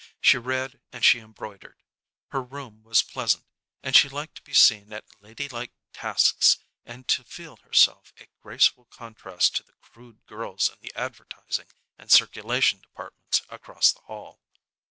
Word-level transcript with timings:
She 0.19 0.39
read 0.39 0.81
and 0.91 1.05
she 1.05 1.19
embroidered. 1.19 1.83
Her 2.29 2.41
room 2.41 2.81
was 2.81 3.03
pleasant, 3.03 3.45
and 3.83 3.95
she 3.95 4.09
liked 4.09 4.33
to 4.37 4.41
be 4.41 4.51
seen 4.55 4.91
at 4.91 5.05
ladylike 5.21 5.71
tasks 5.93 6.57
and 6.87 7.07
to 7.07 7.23
feel 7.23 7.57
herself 7.57 8.11
a 8.19 8.25
graceful 8.41 8.85
contrast 8.85 9.57
to 9.57 9.63
the 9.63 9.73
crude 9.73 10.25
girls 10.25 10.69
in 10.69 10.77
the 10.79 10.91
advertising 10.95 11.67
and 11.99 12.09
circulation 12.09 12.81
departments 12.81 13.43
across 13.51 13.91
the 13.91 14.01
hall. 14.01 14.41